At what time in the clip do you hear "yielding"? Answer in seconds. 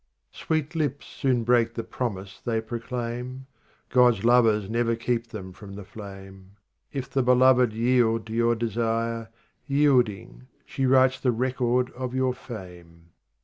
9.67-10.47